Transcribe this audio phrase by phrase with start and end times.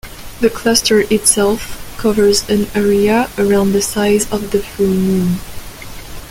[0.39, 5.37] The cluster itself covers an area around the size of the full moon.